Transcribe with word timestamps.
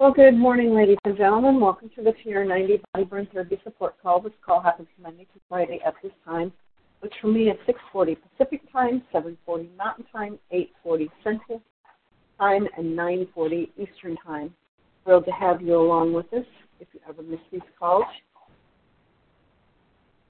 Well, 0.00 0.12
good 0.12 0.34
morning, 0.34 0.74
ladies 0.74 0.96
and 1.04 1.14
gentlemen. 1.14 1.60
Welcome 1.60 1.90
to 1.94 2.02
the 2.02 2.14
TR90 2.24 2.80
Body 2.94 3.04
Burn 3.04 3.28
Therapy 3.34 3.60
Support 3.62 3.96
Call. 4.02 4.18
This 4.22 4.32
call 4.42 4.58
happens 4.58 4.88
Monday 4.98 5.24
to 5.24 5.40
Friday 5.46 5.78
at 5.84 5.92
this 6.02 6.12
time, 6.24 6.50
which 7.00 7.12
for 7.20 7.26
me 7.26 7.50
is 7.50 7.58
6:40 7.66 8.16
Pacific 8.16 8.62
Time, 8.72 9.02
7:40 9.12 9.68
Mountain 9.76 10.06
Time, 10.10 10.38
8:40 10.52 11.10
Central 11.22 11.60
Time, 12.38 12.66
and 12.78 12.96
9:40 12.96 13.70
Eastern 13.76 14.16
Time. 14.16 14.54
Thrilled 15.04 15.26
to 15.26 15.32
have 15.32 15.60
you 15.60 15.76
along 15.76 16.14
with 16.14 16.32
us. 16.32 16.46
If 16.80 16.88
you 16.94 17.00
ever 17.06 17.22
miss 17.22 17.40
these 17.52 17.60
calls, 17.78 18.06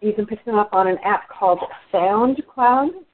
you 0.00 0.12
can 0.12 0.26
pick 0.26 0.44
them 0.44 0.58
up 0.58 0.74
on 0.74 0.88
an 0.88 0.98
app 1.04 1.28
called 1.28 1.60
SoundCloud 1.92 3.04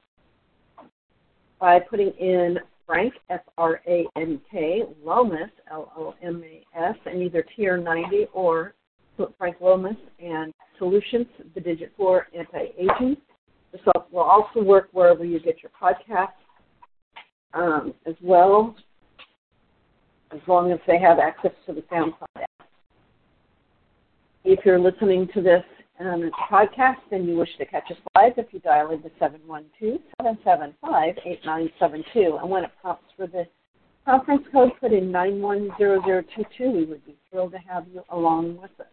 by 1.59 1.79
putting 1.81 2.09
in 2.13 2.57
Frank, 2.87 3.13
F 3.29 3.41
R 3.57 3.81
A 3.85 4.07
N 4.15 4.39
K, 4.49 4.83
Lomas, 5.03 5.51
L 5.69 5.91
O 5.97 6.15
M 6.23 6.41
S, 6.77 6.95
and 7.05 7.21
either 7.21 7.45
TR90 7.57 8.27
or 8.33 8.73
Frank 9.37 9.57
Lomas 9.59 9.97
and 10.19 10.53
Solutions, 10.77 11.25
the 11.55 11.61
digit 11.61 11.91
four 11.97 12.27
anti 12.37 12.67
aging. 12.77 13.17
This 13.71 13.81
will 14.11 14.21
also 14.21 14.63
work 14.63 14.89
wherever 14.91 15.25
you 15.25 15.39
get 15.39 15.57
your 15.61 15.71
podcasts 15.79 16.31
um, 17.53 17.93
as 18.05 18.15
well, 18.21 18.75
as 20.31 20.39
long 20.47 20.71
as 20.71 20.79
they 20.87 20.99
have 20.99 21.19
access 21.19 21.51
to 21.65 21.73
the 21.73 21.81
SoundCloud 21.91 22.27
app. 22.37 22.49
If 24.43 24.65
you're 24.65 24.79
listening 24.79 25.27
to 25.33 25.41
this 25.41 25.63
um, 25.99 26.31
podcast 26.49 27.01
and 27.11 27.27
you 27.27 27.35
wish 27.35 27.49
to 27.57 27.65
catch 27.65 27.91
us 27.91 27.97
live, 28.15 28.33
if 28.37 28.47
you 28.51 28.59
dial 28.59 28.91
into 28.91 29.09
712-775-8972. 30.21 32.41
And 32.41 32.49
when 32.49 32.63
it 32.63 32.71
prompts 32.81 33.11
for 33.17 33.27
the 33.27 33.45
conference 34.07 34.47
code, 34.53 34.71
put 34.79 34.93
in 34.93 35.11
910022. 35.11 36.71
We 36.71 36.85
would 36.85 37.05
be 37.05 37.15
thrilled 37.29 37.51
to 37.51 37.57
have 37.57 37.85
you 37.93 38.03
along 38.09 38.57
with 38.61 38.71
us. 38.79 38.87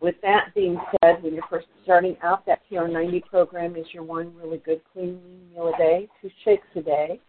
With 0.00 0.14
that 0.22 0.54
being 0.54 0.78
said, 1.02 1.22
when 1.22 1.34
you're 1.34 1.42
first 1.50 1.66
starting 1.82 2.16
out, 2.22 2.46
that 2.46 2.60
TR90 2.70 3.24
program 3.24 3.74
is 3.74 3.86
your 3.92 4.04
one 4.04 4.32
really 4.36 4.58
good 4.58 4.80
clean 4.92 5.20
meal 5.52 5.72
a 5.74 5.78
day, 5.78 6.08
two 6.22 6.30
shakes 6.44 6.66
a 6.76 6.82
day, 6.82 7.20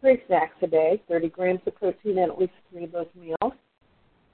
three 0.00 0.20
snacks 0.26 0.56
a 0.62 0.66
day, 0.66 1.00
30 1.08 1.28
grams 1.28 1.60
of 1.66 1.76
protein 1.76 2.18
in 2.18 2.30
at 2.30 2.38
least 2.38 2.52
three 2.70 2.84
of 2.84 2.92
those 2.92 3.06
meals 3.14 3.52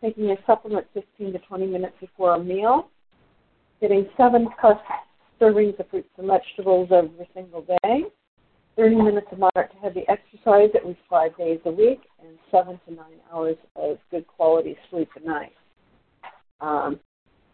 taking 0.00 0.30
a 0.30 0.36
supplement 0.46 0.86
15 0.94 1.33
to 1.33 1.38
20 1.40 1.66
minutes 1.66 1.94
before 2.00 2.34
a 2.34 2.38
meal, 2.38 2.88
getting 3.80 4.08
seven 4.16 4.48
plus 4.60 4.78
servings 5.40 5.78
of 5.78 5.88
fruits 5.90 6.08
and 6.18 6.28
vegetables 6.28 6.88
every 6.92 7.28
single 7.34 7.64
day, 7.83 8.05
30 8.78 8.94
minutes 8.94 9.26
of 9.32 9.40
moderate 9.40 9.72
to 9.72 9.78
heavy 9.78 10.04
exercise 10.08 10.70
at 10.76 10.86
least 10.86 11.00
five 11.10 11.36
days 11.36 11.58
a 11.64 11.70
week, 11.70 12.00
and 12.20 12.38
seven 12.48 12.80
to 12.86 12.94
nine 12.94 13.18
hours 13.32 13.56
of 13.74 13.98
good 14.12 14.24
quality 14.28 14.76
sleep 14.88 15.08
a 15.20 15.26
night. 15.26 15.52
Um, 16.60 17.00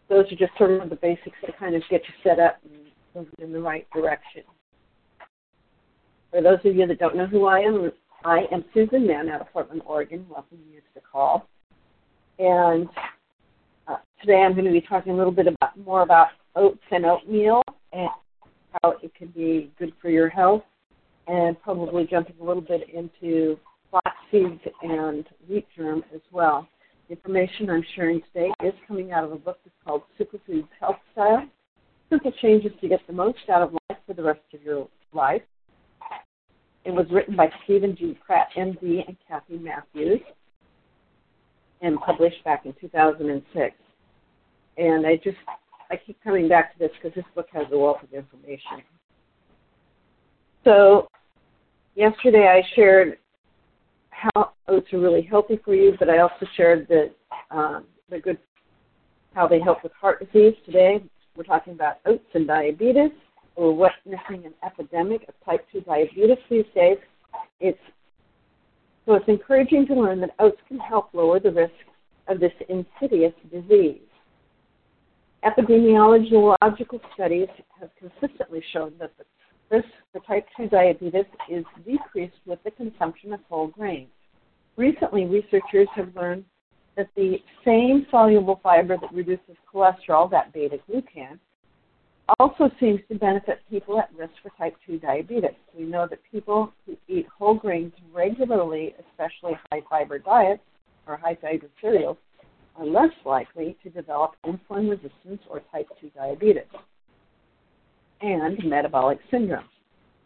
those 0.07 0.31
are 0.31 0.35
just 0.35 0.55
sort 0.55 0.69
of 0.69 0.87
the 0.87 0.95
basics 0.95 1.35
to 1.43 1.51
kind 1.59 1.73
of 1.75 1.81
get 1.89 2.01
you 2.07 2.13
set 2.23 2.39
up 2.39 2.59
and 2.63 2.73
move 3.15 3.27
in 3.39 3.51
the 3.51 3.59
right 3.59 3.87
direction. 3.91 4.43
For 6.29 6.43
those 6.43 6.59
of 6.63 6.75
you 6.75 6.85
that 6.85 6.99
don't 6.99 7.15
know 7.15 7.25
who 7.25 7.47
I 7.47 7.59
am, 7.59 7.91
I 8.23 8.43
am 8.51 8.63
Susan 8.71 9.07
Mahon 9.07 9.29
out 9.29 9.41
of 9.41 9.51
Portland, 9.51 9.81
Oregon. 9.83 10.27
Welcome 10.29 10.59
you 10.71 10.79
to 10.79 10.87
the 10.93 11.01
call. 11.01 11.47
And 12.37 12.87
uh, 13.87 13.97
today 14.21 14.43
I'm 14.43 14.53
going 14.53 14.65
to 14.65 14.71
be 14.71 14.81
talking 14.81 15.13
a 15.13 15.17
little 15.17 15.31
bit 15.31 15.47
about 15.47 15.75
more 15.83 16.03
about 16.03 16.27
oats 16.55 16.83
and 16.91 17.03
oatmeal 17.03 17.63
and 17.93 18.09
how 18.83 18.91
it 19.01 19.11
can 19.15 19.29
be 19.29 19.71
good 19.79 19.93
for 19.99 20.09
your 20.09 20.29
health, 20.29 20.63
and 21.27 21.61
probably 21.61 22.05
jumping 22.05 22.35
a 22.41 22.43
little 22.43 22.61
bit 22.61 22.89
into 22.93 23.57
flax 23.89 24.17
seeds 24.31 24.61
and 24.81 25.25
wheat 25.49 25.67
germ 25.75 26.03
as 26.13 26.21
well. 26.31 26.67
The 27.07 27.15
information 27.15 27.69
I'm 27.69 27.85
sharing 27.95 28.21
today 28.33 28.51
is 28.63 28.73
coming 28.87 29.11
out 29.11 29.23
of 29.23 29.31
a 29.31 29.37
book 29.37 29.59
that's 29.63 29.75
called 29.85 30.03
Superfoods 30.19 30.67
Health 30.79 30.97
Style: 31.13 31.47
Simple 32.09 32.31
Changes 32.41 32.71
to 32.81 32.87
Get 32.87 33.05
the 33.07 33.13
Most 33.13 33.39
Out 33.49 33.61
of 33.61 33.73
Life 33.73 33.99
for 34.07 34.13
the 34.13 34.23
Rest 34.23 34.41
of 34.53 34.61
Your 34.63 34.87
Life. 35.13 35.43
It 36.83 36.91
was 36.91 37.07
written 37.11 37.35
by 37.35 37.49
Stephen 37.63 37.95
G. 37.95 38.17
Pratt, 38.25 38.49
MD, 38.55 39.07
and 39.07 39.17
Kathy 39.27 39.57
Matthews 39.57 40.21
and 41.81 41.99
published 41.99 42.43
back 42.43 42.65
in 42.65 42.73
2006. 42.79 43.75
And 44.77 45.05
I 45.05 45.15
just 45.17 45.37
I 45.91 45.97
keep 45.97 46.21
coming 46.23 46.47
back 46.47 46.73
to 46.73 46.79
this 46.79 46.91
because 46.95 47.15
this 47.15 47.25
book 47.35 47.47
has 47.53 47.65
a 47.71 47.77
wealth 47.77 48.03
of 48.03 48.13
information. 48.13 48.81
So 50.65 51.07
yesterday 51.93 52.47
I 52.47 52.63
shared 52.75 53.19
how 54.09 54.51
oats 54.67 54.91
are 54.93 54.99
really 54.99 55.21
healthy 55.21 55.59
for 55.63 55.75
you, 55.75 55.95
but 55.99 56.09
I 56.09 56.19
also 56.19 56.47
shared 56.57 56.87
that 56.87 57.11
um, 57.51 57.85
the 58.09 58.19
good 58.19 58.39
how 59.35 59.47
they 59.47 59.59
help 59.59 59.83
with 59.83 59.91
heart 59.93 60.25
disease. 60.25 60.55
Today 60.65 61.03
we're 61.37 61.43
talking 61.43 61.73
about 61.73 61.97
oats 62.07 62.25
and 62.33 62.47
diabetes. 62.47 63.11
We're 63.55 63.71
witnessing 63.71 64.45
an 64.45 64.53
epidemic 64.65 65.27
of 65.27 65.35
type 65.45 65.65
2 65.71 65.81
diabetes 65.81 66.37
these 66.49 66.65
days. 66.73 66.97
It's 67.59 67.79
so 69.05 69.13
it's 69.13 69.27
encouraging 69.27 69.85
to 69.87 69.93
learn 69.93 70.19
that 70.21 70.31
oats 70.39 70.59
can 70.67 70.79
help 70.79 71.13
lower 71.13 71.39
the 71.39 71.51
risk 71.51 71.73
of 72.27 72.39
this 72.39 72.53
insidious 72.69 73.33
disease. 73.51 74.01
Epidemiological 75.43 76.99
studies 77.13 77.49
have 77.79 77.91
consistently 77.99 78.63
shown 78.73 78.93
that 78.99 79.11
the 79.19 79.25
risk 79.75 79.87
for 80.11 80.19
type 80.21 80.47
2 80.57 80.67
diabetes 80.69 81.25
is 81.49 81.65
decreased 81.85 82.35
with 82.45 82.59
the 82.63 82.71
consumption 82.71 83.33
of 83.33 83.39
whole 83.49 83.67
grains. 83.67 84.09
Recently, 84.77 85.25
researchers 85.25 85.87
have 85.95 86.15
learned 86.15 86.45
that 86.95 87.09
the 87.15 87.37
same 87.65 88.05
soluble 88.09 88.59
fiber 88.63 88.97
that 88.97 89.13
reduces 89.13 89.55
cholesterol, 89.73 90.29
that 90.31 90.53
beta 90.53 90.77
glucan, 90.89 91.39
also 92.39 92.71
seems 92.79 92.99
to 93.09 93.19
benefit 93.19 93.59
people 93.69 93.99
at 93.99 94.09
risk 94.17 94.33
for 94.41 94.51
type 94.57 94.75
2 94.87 94.99
diabetes. 94.99 95.51
We 95.77 95.85
know 95.85 96.07
that 96.09 96.19
people 96.31 96.73
who 96.85 96.97
eat 97.07 97.27
whole 97.37 97.53
grains 97.53 97.93
regularly, 98.13 98.95
especially 98.99 99.53
high 99.71 99.81
fiber 99.89 100.19
diets 100.19 100.63
or 101.07 101.17
high 101.17 101.37
fiber 101.41 101.67
cereals, 101.81 102.17
are 102.77 102.85
less 102.85 103.13
likely 103.25 103.77
to 103.83 103.89
develop 103.89 104.31
insulin 104.45 104.89
resistance 104.89 105.41
or 105.49 105.61
type 105.71 105.87
2 106.01 106.09
diabetes 106.15 106.63
and 108.21 108.57
metabolic 108.63 109.19
syndrome. 109.29 109.67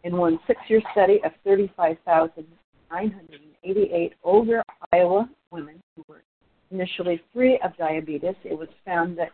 In 0.04 0.16
one 0.16 0.38
six 0.46 0.60
year 0.68 0.80
study 0.92 1.20
of 1.24 1.32
35,988 1.44 4.12
older 4.24 4.62
Iowa 4.92 5.28
women 5.50 5.82
who 5.96 6.04
were 6.08 6.22
initially 6.70 7.20
free 7.32 7.58
of 7.64 7.76
diabetes, 7.76 8.36
it 8.44 8.56
was 8.58 8.68
found 8.84 9.18
that 9.18 9.30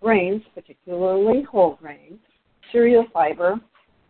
grains, 0.00 0.42
particularly 0.54 1.42
whole 1.42 1.78
grains, 1.80 2.18
cereal 2.72 3.04
fiber, 3.12 3.60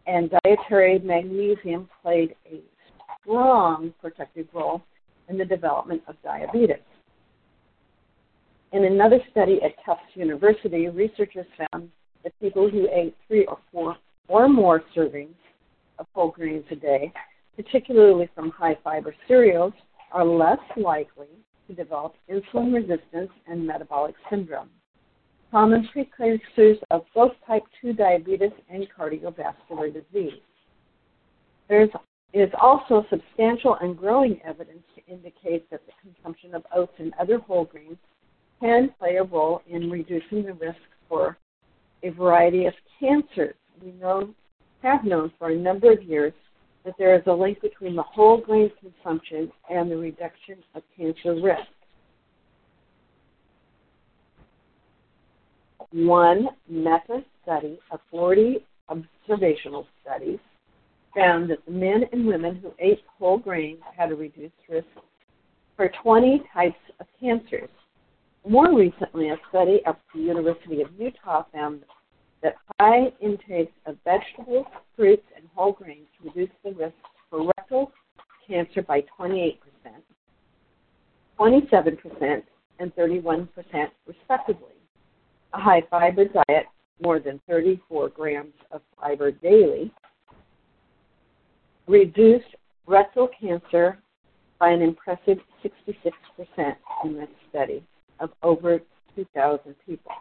and 0.06 0.32
dietary 0.44 0.98
magnesium 1.00 1.88
played 2.03 2.34
a 2.50 2.60
strong 3.20 3.92
protective 4.00 4.47
role 4.53 4.82
in 5.28 5.38
the 5.38 5.44
development 5.44 6.03
of 6.09 6.16
diabetes. 6.24 6.76
In 8.72 8.84
another 8.84 9.20
study 9.30 9.60
at 9.62 9.72
Tufts 9.84 10.03
University, 10.14 10.88
researchers 10.88 11.47
found 11.59 11.91
that 12.25 12.38
people 12.41 12.69
who 12.71 12.88
ate 12.93 13.16
three 13.27 13.44
or 13.47 13.59
four 13.71 13.97
or 14.28 14.49
more 14.49 14.83
servings 14.97 15.34
of 15.99 16.06
whole 16.15 16.31
grains 16.31 16.65
a 16.71 16.77
day, 16.77 17.12
particularly 17.56 18.28
from 18.34 18.50
high 18.50 18.77
fiber 18.83 19.15
cereals, 19.28 19.72
are 20.12 20.25
less 20.25 20.59
likely 20.77 21.28
to 21.66 21.75
develop 21.75 22.15
insulin 22.31 22.72
resistance 22.72 23.31
and 23.47 23.66
metabolic 23.66 24.15
syndrome 24.31 24.71
common 25.53 25.87
precursors 25.93 26.78
of 26.91 27.03
both 27.15 27.33
type 27.47 27.62
2 27.83 27.93
diabetes 27.93 28.50
and 28.71 28.89
cardiovascular 28.99 29.93
disease. 29.93 30.41
There 31.69 31.87
is 32.33 32.49
also 32.60 33.04
substantial 33.10 33.77
and 33.83 33.97
growing 33.97 34.41
evidence 34.45 34.83
to 34.97 35.13
indicate 35.13 35.71
that 35.71 35.83
the 35.86 35.92
consumption 36.01 36.54
of 36.54 36.65
oats 36.75 36.95
and 36.98 37.13
other 37.21 37.39
whole 37.39 37.66
grains 37.66 37.98
can 38.60 38.91
play 38.98 39.16
a 39.16 39.25
role 39.25 39.60
in 39.68 39.91
reducing 39.91 40.42
the 40.42 40.54
risk 40.54 40.78
for 41.09 41.36
a 42.03 42.10
variety 42.10 42.66
of 42.66 42.75
cancers. 42.99 43.54
We 43.83 43.93
know, 43.93 44.34
have 44.83 45.04
known 45.04 45.33
for 45.39 45.51
a 45.51 45.57
number 45.57 45.93
of 45.93 46.03
years 46.03 46.33
that 46.84 46.95
there 46.99 47.15
is 47.15 47.22
a 47.27 47.33
link 47.33 47.60
between 47.60 47.95
the 47.95 48.03
whole 48.03 48.39
grain 48.39 48.71
consumption 48.81 49.51
and 49.71 49.91
the 49.91 49.97
reduction 49.97 50.57
of 50.75 50.83
cancer 50.97 51.41
risk. 51.41 51.69
one 55.93 56.49
meta 56.69 57.22
study 57.43 57.78
of 57.91 58.01
40 58.10 58.65
observational 58.89 59.87
studies 60.03 60.39
found 61.15 61.51
that 61.51 61.65
the 61.66 61.72
men 61.72 62.04
and 62.13 62.27
women 62.27 62.57
who 62.57 62.72
ate 62.78 63.01
whole 63.19 63.39
grains 63.39 63.81
had 63.97 64.10
a 64.10 64.15
reduced 64.15 64.54
risk 64.69 64.87
for 65.77 65.91
20 66.03 66.43
types 66.53 66.78
of 67.01 67.07
cancers. 67.21 67.69
More 68.48 68.77
recently, 68.77 69.28
a 69.28 69.36
study 69.50 69.80
at 69.86 70.00
the 70.12 70.21
University 70.21 70.83
of 70.83 70.89
Utah 70.98 71.44
found 71.53 71.84
that 72.42 72.56
high 72.80 73.12
intakes 73.21 73.72
of 73.86 73.97
vegetables, 74.04 74.66
fruits, 74.97 75.22
and 75.36 75.47
whole 75.54 75.72
grains 75.72 76.09
reduced 76.24 76.53
the 76.65 76.72
risk 76.72 76.94
for 77.30 77.53
rectal 77.56 77.92
cancer 78.48 78.83
by 78.83 79.04
28%, 79.18 79.59
27% 81.39 82.42
and 82.80 82.94
31% 82.97 83.48
respectively. 84.06 84.74
A 85.54 85.60
high 85.60 85.83
fiber 85.89 86.24
diet, 86.24 86.66
more 87.00 87.21
than 87.21 87.41
34 87.48 88.09
grams 88.09 88.54
of 88.72 88.80
fiber 89.00 89.30
daily, 89.30 89.92
reduced 91.86 92.56
rectal 92.86 93.28
cancer 93.41 93.98
by 94.59 94.71
an 94.71 94.83
impressive 94.83 95.39
66% 95.65 96.74
in 97.04 97.15
this 97.15 97.28
study 97.48 97.84
of 98.22 98.30
over 98.42 98.80
2,000 99.16 99.74
people. 99.84 100.13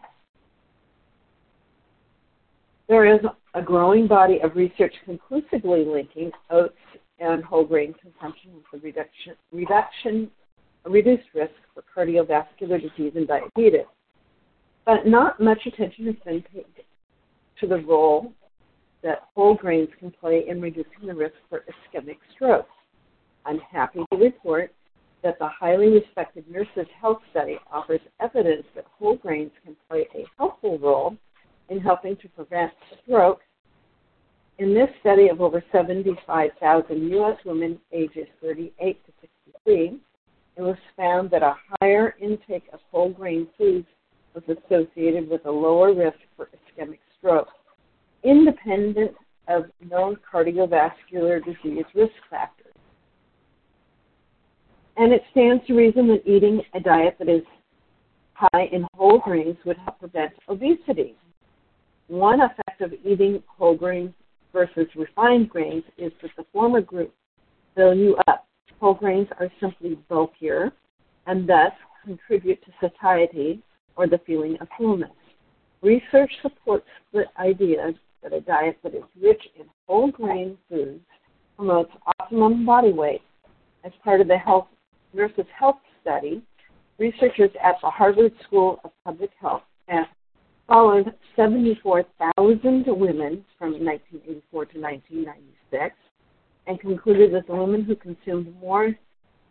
There 2.88 3.06
is 3.06 3.20
a 3.54 3.62
growing 3.62 4.06
body 4.06 4.40
of 4.42 4.56
research 4.56 4.92
conclusively 5.06 5.84
linking 5.84 6.30
oats 6.50 6.74
and 7.20 7.42
whole 7.42 7.64
grain 7.64 7.94
consumption 7.94 8.50
with 8.54 8.82
a 8.82 8.84
reduction, 8.84 9.34
reduction, 9.52 10.30
a 10.84 10.90
reduced 10.90 11.28
risk 11.32 11.54
for 11.72 11.84
cardiovascular 11.96 12.82
disease 12.82 13.12
and 13.14 13.28
diabetes. 13.28 13.86
But 14.84 15.06
not 15.06 15.40
much 15.40 15.60
attention 15.64 16.06
has 16.06 16.16
been 16.24 16.42
paid 16.52 16.66
to 17.60 17.66
the 17.68 17.78
role 17.78 18.32
that 19.02 19.28
whole 19.34 19.54
grains 19.54 19.88
can 19.98 20.10
play 20.10 20.44
in 20.48 20.60
reducing 20.60 21.06
the 21.06 21.14
risk 21.14 21.36
for 21.48 21.64
ischemic 21.94 22.18
stroke. 22.34 22.66
I'm 23.46 23.58
happy 23.58 24.00
to 24.12 24.18
report 24.18 24.72
that 25.22 25.38
the 25.38 25.48
highly 25.48 25.88
respected 25.88 26.44
Nurses 26.50 26.90
Health 27.00 27.18
Study 27.30 27.58
offers 27.70 28.00
evidence 28.20 28.64
that 28.74 28.84
whole 28.98 29.16
grains 29.16 29.52
can 29.64 29.76
play 29.88 30.06
a 30.14 30.24
helpful 30.36 30.78
role 30.78 31.16
in 31.68 31.80
helping 31.80 32.16
to 32.16 32.28
prevent 32.28 32.72
stroke. 33.02 33.40
In 34.58 34.74
this 34.74 34.88
study 35.00 35.28
of 35.28 35.40
over 35.40 35.62
75,000 35.72 37.10
U.S. 37.10 37.36
women 37.44 37.78
ages 37.92 38.26
38 38.42 38.98
to 39.06 39.12
63, 39.20 40.00
it 40.56 40.62
was 40.62 40.76
found 40.96 41.30
that 41.30 41.42
a 41.42 41.56
higher 41.80 42.14
intake 42.20 42.64
of 42.72 42.80
whole 42.90 43.10
grain 43.10 43.46
foods 43.56 43.86
was 44.34 44.44
associated 44.44 45.28
with 45.28 45.44
a 45.46 45.50
lower 45.50 45.94
risk 45.94 46.18
for 46.36 46.48
ischemic 46.48 46.98
stroke, 47.18 47.48
independent 48.22 49.12
of 49.48 49.64
known 49.88 50.16
cardiovascular 50.32 51.44
disease 51.44 51.84
risk 51.94 52.12
factors. 52.30 52.61
And 54.96 55.12
it 55.12 55.22
stands 55.30 55.66
to 55.66 55.74
reason 55.74 56.08
that 56.08 56.26
eating 56.26 56.62
a 56.74 56.80
diet 56.80 57.16
that 57.18 57.28
is 57.28 57.42
high 58.34 58.64
in 58.72 58.86
whole 58.94 59.18
grains 59.18 59.56
would 59.64 59.78
help 59.78 59.98
prevent 59.98 60.32
obesity. 60.48 61.14
One 62.08 62.40
effect 62.40 62.80
of 62.80 62.92
eating 63.04 63.42
whole 63.46 63.76
grains 63.76 64.12
versus 64.52 64.86
refined 64.94 65.48
grains 65.48 65.84
is 65.96 66.12
that 66.20 66.30
the 66.36 66.44
former 66.52 66.80
group 66.80 67.14
fill 67.74 67.94
you 67.94 68.16
up. 68.26 68.46
Whole 68.80 68.94
grains 68.94 69.28
are 69.38 69.50
simply 69.60 69.98
bulkier 70.08 70.72
and 71.26 71.48
thus 71.48 71.72
contribute 72.04 72.62
to 72.64 72.72
satiety 72.80 73.62
or 73.96 74.06
the 74.06 74.20
feeling 74.26 74.56
of 74.60 74.68
fullness. 74.76 75.10
Research 75.82 76.30
supports 76.42 76.86
the 77.12 77.24
idea 77.38 77.92
that 78.22 78.32
a 78.32 78.40
diet 78.40 78.78
that 78.82 78.94
is 78.94 79.02
rich 79.20 79.42
in 79.58 79.66
whole 79.86 80.10
grain 80.10 80.58
foods 80.68 81.04
promotes 81.56 81.92
optimum 82.18 82.66
body 82.66 82.92
weight. 82.92 83.22
As 83.84 83.92
part 84.04 84.20
of 84.20 84.28
the 84.28 84.36
health 84.36 84.68
nurses 85.12 85.46
health 85.58 85.78
study, 86.00 86.42
researchers 86.98 87.50
at 87.62 87.76
the 87.82 87.90
Harvard 87.90 88.32
School 88.46 88.80
of 88.84 88.90
Public 89.04 89.30
Health 89.40 89.62
followed 90.72 91.12
74,000 91.36 92.84
women 92.86 93.44
from 93.58 93.72
1984 93.72 94.64
to 94.66 94.80
1996 94.80 95.94
and 96.66 96.80
concluded 96.80 97.34
that 97.34 97.46
the 97.46 97.54
women 97.54 97.84
who 97.84 97.94
consumed 97.94 98.54
more 98.58 98.94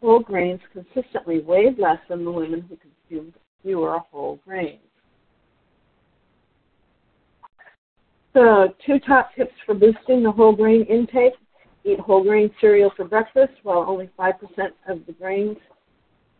whole 0.01 0.19
grains 0.19 0.59
consistently 0.73 1.41
weighed 1.41 1.77
less 1.77 1.99
than 2.09 2.25
the 2.25 2.31
women 2.31 2.61
who 2.61 2.75
consumed 2.77 3.33
fewer 3.61 3.99
whole 4.11 4.39
grains. 4.43 4.79
So, 8.33 8.73
two 8.83 8.97
top 8.99 9.35
tips 9.35 9.53
for 9.65 9.75
boosting 9.75 10.23
the 10.23 10.31
whole 10.31 10.55
grain 10.55 10.85
intake. 10.85 11.33
Eat 11.83 11.99
whole 11.99 12.23
grain 12.23 12.51
cereal 12.61 12.91
for 12.95 13.05
breakfast, 13.05 13.53
while 13.63 13.85
only 13.87 14.09
5% 14.17 14.33
of 14.87 15.05
the 15.05 15.13
grains 15.13 15.57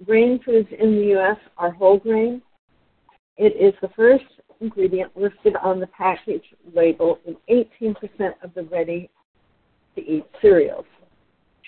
grain 0.05 0.39
foods 0.43 0.67
in 0.79 0.95
the 0.95 1.05
U.S. 1.07 1.37
are 1.57 1.71
whole 1.71 1.97
grain. 1.97 2.41
It 3.37 3.55
is 3.59 3.73
the 3.81 3.89
first 3.95 4.25
ingredient 4.59 5.15
listed 5.15 5.55
on 5.63 5.79
the 5.79 5.87
package 5.87 6.43
label 6.73 7.19
in 7.25 7.35
18% 7.49 7.95
of 8.43 8.53
the 8.53 8.63
ready 8.63 9.09
to 9.95 10.01
eat 10.01 10.25
cereals. 10.41 10.85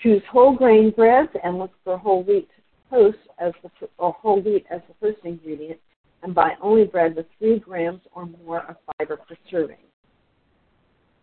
Choose 0.02 0.22
whole 0.30 0.54
grain 0.54 0.90
breads 0.90 1.30
and 1.42 1.58
look 1.58 1.72
for 1.82 1.96
whole 1.98 2.22
wheat 2.22 2.48
toast 2.90 3.18
as 3.38 3.52
the 3.62 3.70
or 3.98 4.12
whole 4.12 4.40
wheat 4.40 4.66
as 4.70 4.80
the 4.88 4.94
first 5.00 5.24
ingredient, 5.24 5.80
and 6.22 6.34
buy 6.34 6.52
only 6.60 6.84
bread 6.84 7.16
with 7.16 7.26
three 7.38 7.58
grams 7.58 8.00
or 8.14 8.26
more 8.44 8.62
of 8.68 8.76
fiber 8.98 9.16
per 9.16 9.36
serving. 9.50 9.76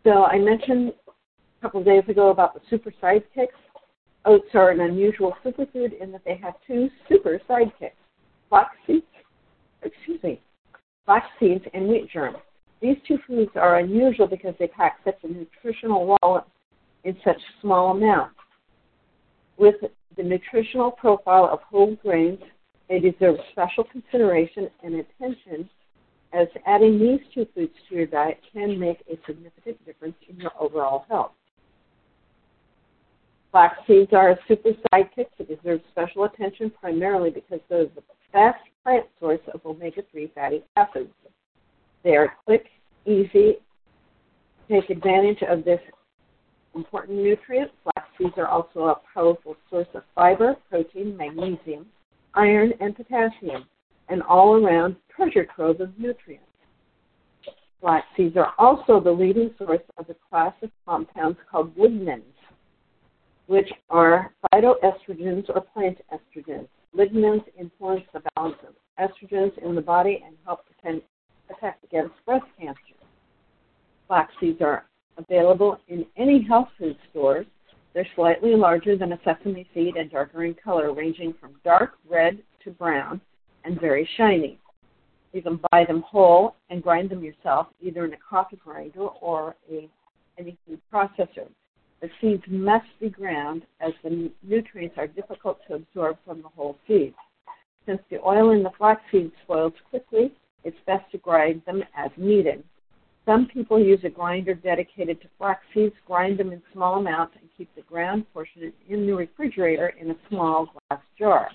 So 0.03 0.25
I 0.25 0.39
mentioned 0.39 0.94
a 1.61 1.63
couple 1.63 1.79
of 1.79 1.85
days 1.85 2.03
ago 2.07 2.29
about 2.29 2.55
the 2.55 2.61
super 2.69 2.91
sidekicks. 3.01 3.47
Oats 4.25 4.47
are 4.55 4.71
an 4.71 4.81
unusual 4.81 5.33
superfood 5.45 5.99
in 6.01 6.11
that 6.11 6.21
they 6.25 6.35
have 6.35 6.55
two 6.65 6.89
super 7.07 7.39
sidekicks: 7.47 7.91
flax 8.49 8.75
seeds, 8.87 9.05
excuse 9.83 10.21
me, 10.23 10.41
flax 11.05 11.27
seeds 11.39 11.63
and 11.73 11.87
wheat 11.87 12.09
germ. 12.11 12.35
These 12.81 12.97
two 13.07 13.19
foods 13.27 13.51
are 13.55 13.77
unusual 13.77 14.25
because 14.25 14.55
they 14.57 14.67
pack 14.67 14.97
such 15.03 15.17
a 15.23 15.27
nutritional 15.27 16.17
wallop 16.23 16.47
in 17.03 17.15
such 17.23 17.39
small 17.61 17.91
amounts. 17.95 18.35
With 19.57 19.75
the 20.17 20.23
nutritional 20.23 20.89
profile 20.89 21.47
of 21.51 21.59
whole 21.61 21.95
grains, 21.95 22.39
they 22.89 22.99
deserve 22.99 23.35
special 23.51 23.83
consideration 23.83 24.67
and 24.83 24.95
attention 24.95 25.69
as 26.33 26.47
adding 26.65 26.97
these 26.99 27.19
two 27.33 27.45
foods 27.53 27.73
to 27.89 27.95
your 27.95 28.07
diet 28.07 28.39
can 28.51 28.79
make 28.79 29.01
a 29.11 29.17
significant 29.27 29.83
difference 29.85 30.15
in 30.27 30.37
your 30.37 30.51
overall 30.59 31.05
health. 31.07 31.33
Flax 33.51 33.75
seeds 33.86 34.13
are 34.13 34.31
a 34.31 34.39
super 34.48 34.69
sidekick 34.94 35.27
that 35.38 35.48
deserve 35.48 35.81
special 35.92 36.24
attention 36.24 36.71
primarily 36.80 37.30
because 37.30 37.59
they're 37.69 37.86
the 37.86 38.03
best 38.31 38.59
plant 38.83 39.06
source 39.19 39.42
of 39.53 39.59
omega 39.65 40.01
3 40.09 40.31
fatty 40.33 40.63
acids. 40.77 41.12
They 42.03 42.15
are 42.15 42.33
quick, 42.45 42.65
easy, 43.06 43.57
take 44.69 44.89
advantage 44.89 45.44
of 45.50 45.65
this 45.65 45.81
important 46.75 47.19
nutrient. 47.19 47.71
Flax 47.83 48.07
seeds 48.18 48.33
are 48.38 48.48
also 48.48 48.86
a 48.86 49.01
powerful 49.13 49.57
source 49.69 49.88
of 49.94 50.03
fiber, 50.15 50.55
protein, 50.70 51.17
magnesium, 51.17 51.88
iron, 52.34 52.72
and 52.79 52.96
potassium, 52.96 53.65
an 54.08 54.22
all 54.22 54.63
around 54.63 54.96
treasure 55.13 55.46
trove 55.53 55.81
of 55.81 55.91
nutrients. 56.00 56.46
Flax 57.81 58.05
seeds 58.15 58.38
are 58.38 58.53
also 58.58 59.01
the 59.01 59.12
leading 59.12 59.53
source 59.58 59.81
of 59.98 60.10
a 60.10 60.15
class 60.29 60.53
of 60.62 60.70
compounds 60.86 61.38
called 61.50 61.75
lignans, 61.75 62.22
which 63.51 63.70
are 63.89 64.34
phytoestrogens 64.46 65.50
or 65.50 65.60
plant 65.60 66.00
estrogens. 66.13 66.70
Lignans 66.98 67.43
influence 67.60 68.03
the 68.13 68.22
balance 68.34 68.55
of 68.65 68.75
estrogens 68.98 69.51
in 69.62 69.75
the 69.75 69.81
body 69.81 70.24
and 70.25 70.38
help 70.46 70.62
protect 70.65 71.84
against 71.84 72.13
breast 72.25 72.46
cancer. 72.58 72.79
Flax 74.08 74.31
seeds 74.39 74.62
are 74.62 74.86
available 75.17 75.77
in 75.89 76.05
any 76.15 76.41
health 76.41 76.70
food 76.79 76.96
stores. 77.10 77.46
They're 77.93 78.08
slightly 78.15 78.55
larger 78.55 78.96
than 78.96 79.12
a 79.12 79.20
sesame 79.25 79.67
seed 79.74 79.98
and 79.98 80.10
darker 80.10 80.46
in 80.46 80.53
color, 80.53 80.93
ranging 80.93 81.34
from 81.38 81.55
dark 81.65 81.96
red 82.10 82.41
to 82.63 82.72
brown 82.72 83.20
and 83.65 83.81
very 83.81 84.08
shiny. 84.15 84.60
You 85.34 85.41
can 85.41 85.60
buy 85.74 85.84
them 85.84 86.05
whole 86.08 86.55
and 86.70 86.81
grind 86.81 87.10
them 87.10 87.22
yourself, 87.22 87.67
either 87.81 88.05
in 88.05 88.13
a 88.13 88.17
coffee 88.17 88.62
grinder 88.63 89.08
or 89.08 89.58
a 89.70 89.89
any 90.38 90.58
food 90.65 90.79
processor. 90.91 91.50
The 92.01 92.10
seeds 92.20 92.43
must 92.48 92.88
be 93.00 93.10
ground 93.10 93.63
as 93.79 93.93
the 94.03 94.31
nutrients 94.41 94.98
are 94.98 95.08
difficult 95.08 95.60
to 95.67 95.75
absorb 95.75 96.17
from 96.25 96.41
the 96.41 96.48
whole 96.48 96.77
seed. 96.88 97.13
Since 97.86 98.01
the 98.10 98.20
oil 98.25 98.51
in 98.51 98.63
the 98.63 98.72
flax 98.72 99.01
seed 99.12 99.31
spoils 99.43 99.74
quickly, 99.89 100.34
it's 100.63 100.77
best 100.88 101.10
to 101.12 101.20
grind 101.20 101.62
them 101.65 101.84
as 101.96 102.10
needed. 102.17 102.63
Some 103.25 103.46
people 103.46 103.79
use 103.79 104.00
a 104.03 104.10
grinder 104.10 104.55
dedicated 104.55 105.22
to 105.22 105.27
flax 105.38 105.62
seeds, 105.74 105.93
grind 106.08 106.39
them 106.39 106.51
in 106.51 106.62
small 106.74 106.96
amounts, 107.00 107.36
and 107.39 107.50
keep 107.55 107.74
the 107.75 107.84
ground 107.84 108.25
portion 108.34 108.74
in 108.89 109.05
the 109.05 109.13
refrigerator 109.13 109.89
in 109.89 110.10
a 110.10 110.15
small 110.27 110.74
glass 110.89 111.01
jar. 111.20 111.50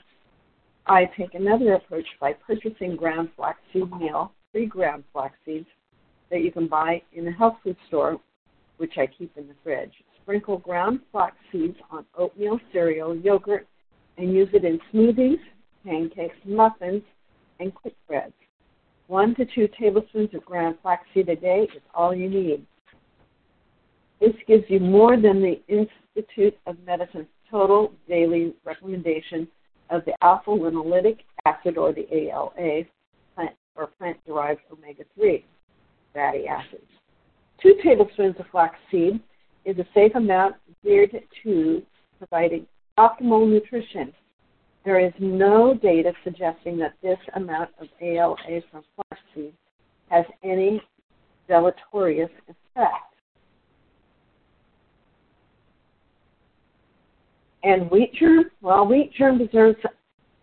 I 0.86 1.06
take 1.18 1.34
another 1.34 1.74
approach 1.74 2.06
by 2.20 2.34
purchasing 2.34 2.94
ground 2.94 3.30
flaxseed 3.36 3.90
meal, 3.98 4.32
pre 4.52 4.66
ground 4.66 5.02
flax 5.12 5.34
seeds 5.44 5.66
that 6.30 6.42
you 6.42 6.52
can 6.52 6.68
buy 6.68 7.02
in 7.12 7.26
a 7.26 7.32
health 7.32 7.56
food 7.64 7.76
store, 7.88 8.20
which 8.76 8.96
I 8.96 9.06
keep 9.06 9.36
in 9.36 9.48
the 9.48 9.54
fridge. 9.64 9.92
Sprinkle 10.26 10.58
ground 10.58 10.98
flax 11.12 11.36
seeds 11.52 11.76
on 11.88 12.04
oatmeal, 12.18 12.58
cereal, 12.72 13.14
yogurt, 13.14 13.64
and 14.18 14.32
use 14.32 14.48
it 14.52 14.64
in 14.64 14.80
smoothies, 14.92 15.38
pancakes, 15.84 16.34
muffins, 16.44 17.04
and 17.60 17.72
quick 17.72 17.94
breads. 18.08 18.32
One 19.06 19.36
to 19.36 19.46
two 19.54 19.68
tablespoons 19.78 20.34
of 20.34 20.44
ground 20.44 20.78
flaxseed 20.82 21.28
a 21.28 21.36
day 21.36 21.68
is 21.76 21.82
all 21.94 22.12
you 22.12 22.28
need. 22.28 22.66
This 24.20 24.32
gives 24.48 24.64
you 24.66 24.80
more 24.80 25.16
than 25.16 25.40
the 25.40 25.62
Institute 25.68 26.58
of 26.66 26.76
Medicine's 26.84 27.28
total 27.48 27.92
daily 28.08 28.52
recommendation 28.64 29.46
of 29.90 30.04
the 30.06 30.24
alpha 30.24 30.50
linoleic 30.50 31.18
acid 31.46 31.78
or 31.78 31.92
the 31.92 32.12
ALA 32.12 32.82
plant 33.36 33.54
or 33.76 33.86
plant 33.98 34.16
derived 34.26 34.62
omega 34.72 35.04
3 35.14 35.44
fatty 36.12 36.48
acids. 36.48 36.90
Two 37.62 37.76
tablespoons 37.84 38.34
of 38.40 38.46
flaxseed 38.50 39.20
is 39.66 39.76
a 39.78 39.86
safe 39.92 40.14
amount 40.14 40.54
geared 40.82 41.10
to 41.42 41.82
providing 42.18 42.66
optimal 42.98 43.46
nutrition. 43.46 44.12
There 44.84 45.04
is 45.04 45.12
no 45.18 45.74
data 45.74 46.12
suggesting 46.22 46.78
that 46.78 46.94
this 47.02 47.18
amount 47.34 47.70
of 47.80 47.88
ALA 48.00 48.36
from 48.70 48.84
flaxseed 48.94 49.52
has 50.08 50.24
any 50.44 50.80
deleterious 51.48 52.30
effect. 52.48 53.14
And 57.64 57.90
wheat 57.90 58.14
germ, 58.14 58.44
well, 58.60 58.86
wheat 58.86 59.12
germ 59.18 59.38
deserves 59.38 59.78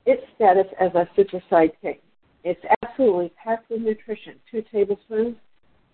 its 0.05 0.21
status 0.35 0.67
as 0.81 0.93
a 0.93 1.07
super 1.15 1.41
sidekick. 1.49 1.99
It's 2.43 2.59
absolutely 2.83 3.31
packed 3.41 3.69
with 3.69 3.79
nutrition. 3.79 4.33
Two 4.51 4.61
tablespoons 4.69 5.37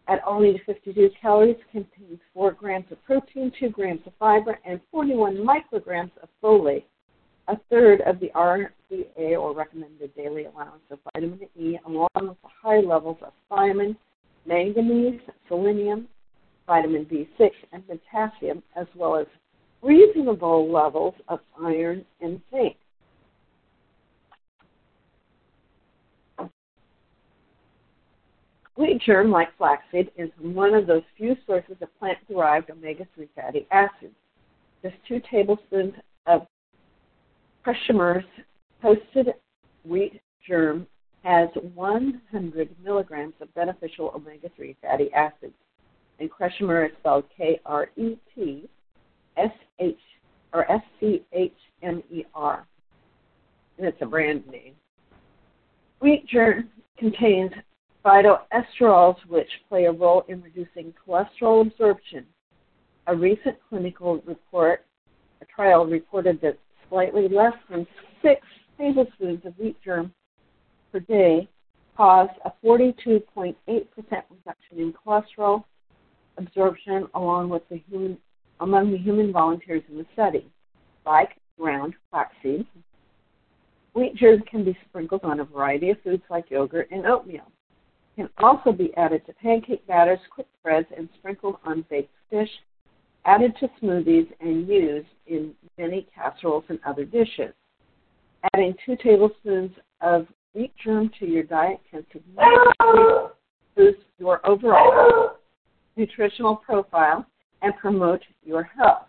at 0.10 0.22
only 0.26 0.62
52 0.66 1.12
calories 1.22 1.56
contains 1.72 2.20
4 2.34 2.52
grams 2.54 2.86
of 2.92 3.04
protein, 3.06 3.52
2 3.60 3.70
grams 3.70 4.02
of 4.08 4.14
fiber, 4.18 4.58
and 4.66 4.80
41 4.92 5.38
micrograms 5.38 6.12
of 6.24 6.30
folate, 6.44 6.84
a 7.48 7.58
third 7.70 8.02
of 8.02 8.20
the 8.20 8.32
RDA 8.36 9.40
or 9.40 9.54
recommended 9.54 10.16
daily 10.16 10.46
allowance 10.46 10.82
of 10.90 11.00
vitamin 11.14 11.42
E, 11.56 11.78
along 11.86 12.10
with 12.16 12.38
the 12.42 12.50
high 12.62 12.80
levels 12.80 13.18
of 13.22 13.34
thiamine, 13.52 13.96
manganese, 14.46 15.20
selenium, 15.48 16.08
vitamin 16.66 17.06
B6, 17.06 17.50
and 17.72 17.84
potassium, 17.88 18.64
as 18.76 18.88
well 18.96 19.16
as 19.16 19.28
reasonable 19.82 20.72
levels 20.72 21.14
of 21.28 21.40
iron 21.62 22.04
and 22.22 22.42
zinc. 22.52 22.76
Wheat 28.80 29.02
germ, 29.06 29.30
like 29.30 29.50
flaxseed, 29.58 30.10
is 30.16 30.30
one 30.40 30.74
of 30.74 30.88
those 30.88 31.02
few 31.18 31.36
sources 31.46 31.76
of 31.82 32.00
plant 32.00 32.18
derived 32.30 32.70
omega 32.70 33.06
3 33.14 33.28
fatty 33.36 33.68
acids. 33.72 34.16
Just 34.82 34.96
two 35.06 35.22
tablespoons 35.30 35.94
of 36.28 36.48
Kretschmer's 37.66 38.24
toasted 38.82 39.34
wheat 39.84 40.22
germ 40.48 40.88
has 41.26 41.50
100 41.74 42.70
milligrams 42.82 43.34
of 43.42 43.54
beneficial 43.54 44.14
omega 44.16 44.48
3 44.56 44.78
fatty 44.82 45.12
acids. 45.12 45.54
And 46.22 46.32
Kretschmer 46.32 46.86
is 46.86 46.96
spelled 47.02 47.26
K 47.36 47.60
R 47.66 47.90
E 47.98 48.18
T 48.34 48.70
S 49.36 49.52
H 49.80 50.00
or 50.54 50.72
S 50.72 50.82
C 51.02 51.26
H 51.34 51.52
M 51.84 52.02
E 52.10 52.24
R. 52.34 52.66
And 53.78 53.86
it's 53.86 54.02
a 54.02 54.06
brand 54.06 54.48
name. 54.48 54.76
Wheat 56.00 56.26
germ 56.28 56.70
contains 56.98 57.52
phytosterols, 58.06 59.18
which 59.28 59.50
play 59.68 59.86
a 59.86 59.92
role 59.92 60.24
in 60.28 60.42
reducing 60.42 60.94
cholesterol 61.06 61.68
absorption. 61.68 62.26
A 63.08 63.16
recent 63.16 63.58
clinical 63.68 64.22
report, 64.26 64.86
a 65.42 65.46
trial 65.46 65.86
reported 65.86 66.40
that 66.42 66.58
slightly 66.90 67.28
less 67.28 67.54
than 67.70 67.86
six 68.22 68.42
tablespoons 68.78 69.46
of 69.46 69.58
wheat 69.58 69.78
germ 69.84 70.14
per 70.92 71.00
day 71.00 71.48
caused 71.98 72.32
a 72.46 72.52
42.8% 72.64 73.56
reduction 73.68 74.78
in 74.78 74.94
cholesterol 74.94 75.64
absorption 76.38 77.08
along 77.16 77.50
with 77.50 77.68
the 77.70 77.82
human, 77.90 78.18
among 78.62 78.92
the 78.92 78.98
human 78.98 79.32
volunteers 79.32 79.84
in 79.90 79.98
the 79.98 80.06
study. 80.14 80.50
Like 81.06 81.32
ground 81.60 81.96
flaxseed, 82.10 82.66
wheat 83.94 84.16
germ 84.16 84.42
can 84.50 84.64
be 84.64 84.78
sprinkled 84.88 85.24
on 85.24 85.42
a 85.42 85.46
variety 85.46 85.90
of 85.90 86.02
foods 86.02 86.24
like 86.30 86.50
yogurt 86.50 86.88
and 86.92 87.06
oatmeal 87.06 87.52
can 88.16 88.30
also 88.38 88.72
be 88.72 88.96
added 88.98 89.26
to 89.26 89.34
pancake 89.34 89.86
batters, 89.88 90.20
quick 90.30 90.48
breads, 90.64 90.88
and 90.98 91.10
sprinkled 91.18 91.56
on 91.66 91.86
baked 91.90 92.14
fish, 92.30 92.50
added 93.26 93.56
to 93.60 93.70
smoothies, 93.82 94.28
and 94.40 94.68
used 94.68 95.08
in 95.28 95.54
many 95.78 96.08
casseroles 96.14 96.64
and 96.70 96.80
other 96.86 97.06
dishes. 97.06 97.54
Adding 98.54 98.76
two 98.86 98.96
tablespoons 99.04 99.72
of 100.02 100.28
wheat 100.54 100.74
germ 100.84 101.12
to 101.20 101.26
your 101.26 101.44
diet 101.44 101.80
can 101.90 102.06
significantly 102.12 103.30
boost 103.76 104.00
your 104.18 104.46
overall 104.48 105.38
nutritional 105.96 106.56
profile 106.56 107.26
and 107.62 107.76
promote 107.78 108.22
your 108.44 108.64
health. 108.64 109.06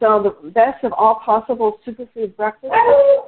So 0.00 0.22
the 0.22 0.50
best 0.50 0.84
of 0.84 0.92
all 0.92 1.20
possible 1.24 1.78
superfood 1.86 2.36
breakfast, 2.36 2.72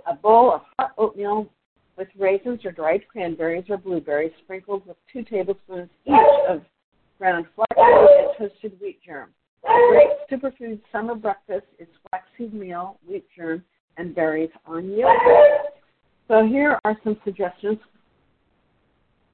a 0.06 0.14
bowl 0.14 0.52
of 0.52 0.60
hot 0.78 0.92
oatmeal 0.98 1.48
with 1.96 2.08
raisins 2.18 2.64
or 2.64 2.72
dried 2.72 3.06
cranberries 3.08 3.64
or 3.68 3.78
blueberries 3.78 4.32
sprinkled 4.44 4.86
with 4.86 4.96
two 5.12 5.22
tablespoons 5.22 5.88
each 6.04 6.14
of 6.48 6.62
ground 7.18 7.46
flaxseed 7.54 7.78
and 7.78 8.28
toasted 8.38 8.80
wheat 8.80 8.98
germ. 9.04 9.30
Great 9.90 10.10
superfood 10.30 10.80
summer 10.92 11.14
breakfast 11.14 11.66
is 11.78 11.88
flaxseed 12.10 12.52
meal, 12.54 12.98
wheat 13.08 13.24
germ, 13.36 13.64
and 13.96 14.14
berries 14.14 14.50
on 14.66 14.90
yogurt. 14.90 15.72
So 16.28 16.46
here 16.46 16.78
are 16.84 16.96
some 17.02 17.16
suggestions 17.24 17.78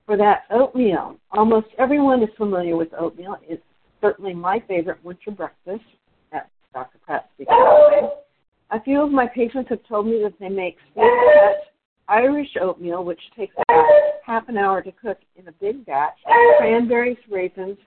for 0.06 0.16
that 0.16 0.44
oatmeal. 0.50 1.16
Almost 1.32 1.68
everyone 1.78 2.22
is 2.22 2.28
familiar 2.36 2.76
with 2.76 2.92
oatmeal. 2.98 3.36
It's 3.42 3.62
certainly 4.00 4.34
my 4.34 4.62
favorite 4.68 5.02
winter 5.04 5.30
breakfast 5.30 5.84
at 6.32 6.50
Dr. 6.72 6.98
Pratt's 7.04 7.26
Speaking. 7.34 8.10
A 8.70 8.80
few 8.82 9.02
of 9.02 9.10
my 9.10 9.26
patients 9.26 9.68
have 9.68 9.80
told 9.88 10.06
me 10.06 10.20
that 10.22 10.34
they 10.40 10.48
make 10.48 10.76
steamed 10.92 11.10
Irish 12.08 12.48
oatmeal, 12.60 13.04
which 13.04 13.20
takes 13.36 13.54
about 13.68 13.86
half 14.24 14.48
an 14.48 14.58
hour 14.58 14.82
to 14.82 14.92
cook 14.92 15.18
in 15.36 15.48
a 15.48 15.52
big 15.52 15.84
batch, 15.86 16.16
cranberries, 16.58 17.16
raisins, 17.30 17.78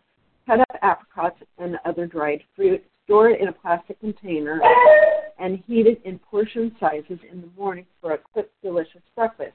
cut 0.45 0.59
up 0.59 0.77
apricots, 0.81 1.37
and 1.57 1.77
other 1.85 2.05
dried 2.05 2.41
fruit, 2.55 2.83
store 3.03 3.29
it 3.29 3.41
in 3.41 3.47
a 3.47 3.51
plastic 3.51 3.99
container, 3.99 4.61
and 5.39 5.63
heat 5.67 5.87
it 5.87 6.01
in 6.05 6.19
portion 6.19 6.75
sizes 6.79 7.19
in 7.31 7.41
the 7.41 7.49
morning 7.57 7.85
for 8.01 8.13
a 8.13 8.17
quick, 8.17 8.49
delicious 8.63 9.01
breakfast. 9.15 9.53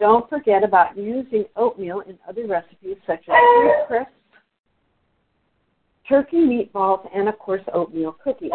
Don't 0.00 0.28
forget 0.28 0.64
about 0.64 0.96
using 0.96 1.44
oatmeal 1.56 2.00
in 2.00 2.18
other 2.28 2.46
recipes 2.46 2.96
such 3.06 3.20
as 3.28 3.34
fruit 3.56 3.86
crisps, 3.86 4.12
turkey 6.08 6.38
meatballs, 6.38 7.08
and 7.14 7.28
of 7.28 7.38
course 7.38 7.62
oatmeal 7.72 8.12
cookies. 8.22 8.50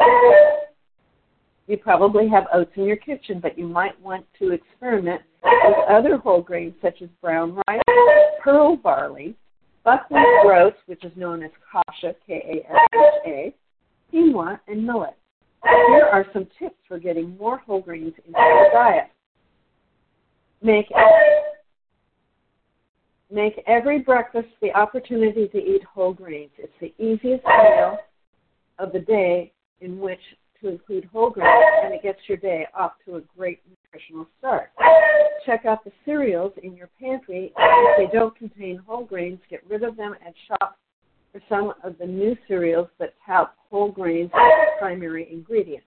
You 1.69 1.77
probably 1.77 2.27
have 2.29 2.47
oats 2.51 2.71
in 2.77 2.85
your 2.85 2.95
kitchen, 2.95 3.39
but 3.39 3.55
you 3.55 3.67
might 3.67 4.01
want 4.01 4.25
to 4.39 4.49
experiment 4.49 5.21
with 5.43 5.77
other 5.87 6.17
whole 6.17 6.41
grains 6.41 6.73
such 6.81 7.03
as 7.03 7.09
brown 7.21 7.61
rice, 7.67 7.81
pearl 8.43 8.75
barley, 8.75 9.35
buckwheat 9.83 10.25
groats, 10.41 10.77
which 10.87 11.05
is 11.05 11.11
known 11.15 11.43
as 11.43 11.51
kasha, 11.71 12.15
K-A-S-H-A, 12.25 13.53
quinoa, 14.11 14.59
and 14.67 14.83
millet. 14.83 15.15
Here 15.63 16.09
are 16.11 16.25
some 16.33 16.47
tips 16.57 16.79
for 16.87 16.97
getting 16.97 17.37
more 17.37 17.59
whole 17.59 17.81
grains 17.81 18.13
into 18.25 18.39
your 18.39 18.71
diet. 18.73 19.11
Make 20.63 20.87
Make 23.29 23.61
every 23.67 23.99
breakfast 23.99 24.47
the 24.59 24.73
opportunity 24.73 25.47
to 25.49 25.57
eat 25.59 25.83
whole 25.83 26.13
grains. 26.13 26.49
It's 26.57 26.73
the 26.81 26.95
easiest 26.97 27.45
meal 27.45 27.99
of 28.79 28.91
the 28.91 29.01
day 29.01 29.53
in 29.81 29.99
which 29.99 30.19
to 30.61 30.69
include 30.69 31.05
whole 31.11 31.29
grains, 31.29 31.63
and 31.83 31.93
it 31.93 32.03
gets 32.03 32.19
your 32.27 32.37
day 32.37 32.65
off 32.77 32.93
to 33.05 33.15
a 33.15 33.21
great 33.37 33.61
nutritional 33.69 34.27
start. 34.37 34.71
Check 35.45 35.65
out 35.65 35.83
the 35.83 35.91
cereals 36.05 36.53
in 36.63 36.75
your 36.75 36.89
pantry. 36.99 37.53
If 37.57 37.97
they 38.11 38.17
don't 38.17 38.35
contain 38.37 38.77
whole 38.85 39.05
grains, 39.05 39.39
get 39.49 39.61
rid 39.69 39.83
of 39.83 39.95
them 39.95 40.15
and 40.25 40.33
shop 40.47 40.77
for 41.31 41.41
some 41.47 41.73
of 41.83 41.97
the 41.97 42.05
new 42.05 42.35
cereals 42.47 42.87
that 42.99 43.13
tout 43.25 43.53
whole 43.69 43.91
grains 43.91 44.31
as 44.33 44.79
primary 44.79 45.31
ingredient. 45.31 45.83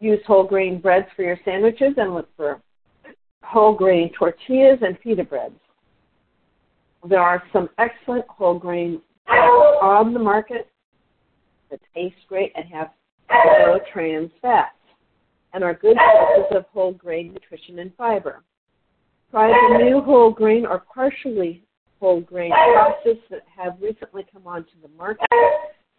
Use 0.00 0.20
whole 0.26 0.44
grain 0.44 0.80
breads 0.80 1.06
for 1.14 1.22
your 1.22 1.38
sandwiches 1.44 1.94
and 1.96 2.14
look 2.14 2.28
for 2.36 2.60
whole 3.44 3.74
grain 3.74 4.10
tortillas 4.18 4.78
and 4.82 4.98
pita 5.00 5.22
breads. 5.22 5.54
There 7.08 7.20
are 7.20 7.42
some 7.52 7.68
excellent 7.78 8.26
whole 8.28 8.58
grain 8.58 9.00
on 9.28 10.12
the 10.12 10.18
market 10.18 10.71
that 11.72 11.80
taste 11.92 12.14
great 12.28 12.52
and 12.54 12.66
have 12.66 12.90
low 13.30 13.78
trans 13.92 14.30
fats 14.40 14.76
and 15.52 15.64
are 15.64 15.74
good 15.74 15.96
sources 15.96 16.56
of 16.56 16.64
whole 16.72 16.92
grain 16.92 17.32
nutrition 17.32 17.80
and 17.80 17.92
fiber. 17.96 18.44
Try 19.32 19.48
the 19.48 19.84
new 19.84 20.00
whole 20.00 20.30
grain 20.30 20.64
or 20.66 20.84
partially 20.94 21.64
whole 21.98 22.20
grain 22.20 22.52
pastas 22.52 23.18
that 23.30 23.42
have 23.56 23.76
recently 23.80 24.24
come 24.32 24.46
onto 24.46 24.70
the 24.82 24.88
market. 24.96 25.26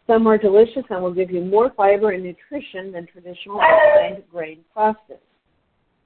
Some 0.06 0.28
are 0.28 0.38
delicious 0.38 0.84
and 0.90 1.02
will 1.02 1.14
give 1.14 1.32
you 1.32 1.42
more 1.42 1.72
fiber 1.76 2.12
and 2.12 2.24
nutrition 2.24 2.92
than 2.92 3.08
traditional 3.08 3.60
grain 4.32 4.60
pastas. 4.76 5.20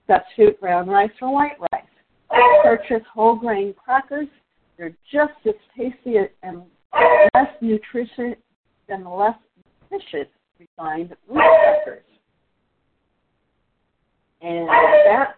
Substitute 0.07 0.59
brown 0.61 0.87
rice 0.87 1.11
for 1.19 1.33
white 1.33 1.57
rice. 1.73 1.83
Purchase 2.63 3.05
whole 3.13 3.35
grain 3.35 3.73
crackers. 3.73 4.27
They're 4.77 4.95
just 5.11 5.33
as 5.45 5.55
tasty 5.75 6.15
and 6.43 6.61
less 7.33 7.49
nutritious 7.61 8.37
than 8.87 9.03
the 9.03 9.09
less 9.09 9.35
nutritious 9.91 10.31
refined 10.59 11.15
woodpeckers. 11.27 12.03
And 14.41 14.61
with 14.61 15.05
that, 15.05 15.35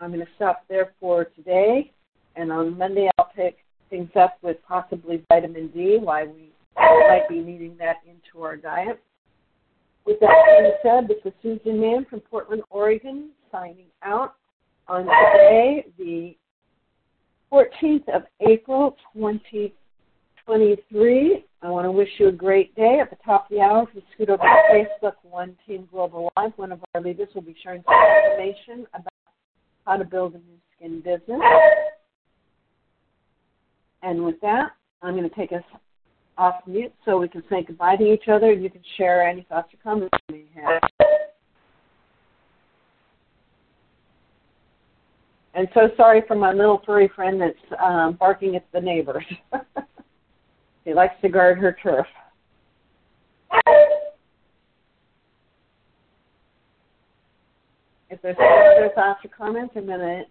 I'm 0.00 0.12
going 0.12 0.20
to 0.20 0.32
stop 0.36 0.64
there 0.68 0.92
for 1.00 1.24
today. 1.24 1.92
And 2.36 2.52
on 2.52 2.76
Monday, 2.76 3.08
I'll 3.18 3.30
pick 3.34 3.58
things 3.88 4.10
up 4.18 4.38
with 4.42 4.56
possibly 4.66 5.24
vitamin 5.28 5.68
D, 5.68 5.98
why 6.00 6.24
we 6.24 6.50
might 6.76 7.26
be 7.28 7.40
needing 7.40 7.76
that 7.78 7.96
into 8.06 8.44
our 8.44 8.56
diet. 8.56 9.00
With 10.04 10.20
that 10.20 10.44
being 10.46 10.72
said, 10.82 11.08
this 11.08 11.18
is 11.24 11.32
Susan 11.42 11.80
Mahon 11.80 12.06
from 12.08 12.20
Portland, 12.20 12.62
Oregon, 12.70 13.30
signing 13.50 13.86
out 14.02 14.34
on 14.86 15.04
today, 15.04 15.86
the 15.98 16.36
14th 17.52 18.08
of 18.14 18.22
April, 18.46 18.96
2023. 20.46 21.44
I 21.62 21.70
want 21.70 21.86
to 21.86 21.90
wish 21.90 22.08
you 22.18 22.28
a 22.28 22.32
great 22.32 22.74
day. 22.76 22.98
At 23.02 23.10
the 23.10 23.16
top 23.24 23.46
of 23.46 23.56
the 23.56 23.60
hour, 23.60 23.82
if 23.82 23.88
you 23.94 24.02
scoot 24.14 24.30
over 24.30 24.42
to 24.42 24.84
Facebook, 25.02 25.14
One 25.22 25.56
Team 25.66 25.88
Global 25.90 26.30
Live, 26.36 26.52
one 26.56 26.70
of 26.70 26.80
our 26.94 27.00
leaders 27.00 27.28
will 27.34 27.42
be 27.42 27.56
sharing 27.62 27.82
some 27.82 27.94
information 28.30 28.86
about 28.94 29.12
how 29.84 29.96
to 29.96 30.04
build 30.04 30.34
a 30.34 30.38
Nu 30.38 30.44
Skin 30.76 31.00
business. 31.00 31.40
And 34.02 34.24
with 34.24 34.40
that, 34.42 34.70
I'm 35.02 35.16
going 35.16 35.28
to 35.28 35.34
take 35.34 35.50
us 35.50 35.64
off 36.38 36.56
mute 36.66 36.92
so 37.04 37.18
we 37.18 37.28
can 37.28 37.42
say 37.50 37.64
goodbye 37.66 37.96
to 37.96 38.04
each 38.04 38.28
other. 38.28 38.52
and 38.52 38.62
You 38.62 38.70
can 38.70 38.82
share 38.96 39.28
any 39.28 39.44
thoughts 39.48 39.74
or 39.74 39.78
comments 39.82 40.16
you 40.28 40.36
may 40.36 40.62
have. 40.62 40.82
And 45.54 45.66
so 45.74 45.88
sorry 45.96 46.22
for 46.28 46.36
my 46.36 46.52
little 46.52 46.82
furry 46.86 47.10
friend 47.16 47.40
that's 47.40 47.80
um, 47.82 48.16
barking 48.20 48.54
at 48.54 48.66
the 48.72 48.80
neighbors. 48.80 49.24
she 50.86 50.94
likes 50.94 51.14
to 51.20 51.28
guard 51.28 51.58
her 51.58 51.76
turf. 51.82 52.06
If 58.08 58.22
there's 58.22 58.36
no 58.38 58.88
thoughts 58.94 59.20
or 59.24 59.30
comments, 59.36 59.74
I'm 59.76 59.86
going 59.86 59.98
to 59.98 60.22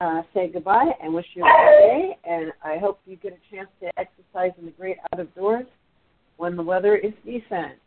uh, 0.00 0.22
say 0.32 0.48
goodbye 0.48 0.90
and 1.02 1.12
wish 1.12 1.26
you 1.34 1.44
a 1.44 1.46
good 1.46 1.86
day. 1.86 2.18
And 2.24 2.52
I 2.64 2.78
hope 2.78 3.00
you 3.04 3.16
get 3.16 3.32
a 3.32 3.54
chance 3.54 3.68
to 3.82 3.88
exercise 3.98 4.52
in 4.58 4.64
the 4.64 4.72
great 4.72 4.96
out 5.12 5.20
of 5.20 5.32
doors 5.34 5.66
when 6.38 6.56
the 6.56 6.62
weather 6.62 6.96
is 6.96 7.12
decent. 7.24 7.78